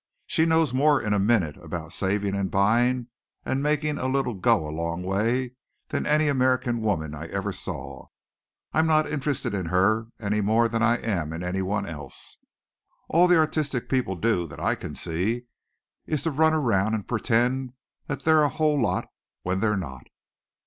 She 0.25 0.47
knows 0.47 0.73
more 0.73 0.99
in 0.99 1.13
a 1.13 1.19
minute 1.19 1.57
about 1.57 1.93
saving 1.93 2.33
and 2.33 2.49
buying 2.49 3.09
and 3.45 3.61
making 3.61 3.99
a 3.99 4.07
little 4.07 4.33
go 4.33 4.67
a 4.67 4.71
long 4.73 5.03
way 5.03 5.53
than 5.89 6.07
any 6.07 6.27
American 6.27 6.81
woman 6.81 7.13
I 7.13 7.27
ever 7.27 7.51
saw. 7.53 8.07
I'm 8.73 8.87
not 8.87 9.07
interested 9.07 9.53
in 9.53 9.67
her 9.67 10.07
any 10.19 10.41
more 10.41 10.67
than 10.67 10.81
I 10.81 10.97
am 10.97 11.31
in 11.33 11.43
anyone 11.43 11.85
else. 11.85 12.39
All 13.09 13.27
the 13.27 13.37
artistic 13.37 13.89
people 13.89 14.15
do, 14.15 14.47
that 14.47 14.59
I 14.59 14.73
can 14.73 14.95
see, 14.95 15.45
is 16.07 16.23
to 16.23 16.31
run 16.31 16.55
around 16.55 16.95
and 16.95 17.07
pretend 17.07 17.73
that 18.07 18.23
they're 18.23 18.41
a 18.41 18.49
whole 18.49 18.81
lot 18.81 19.07
when 19.43 19.59
they're 19.59 19.77
not." 19.77 20.07